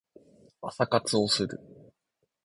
[0.63, 1.59] 朝活をする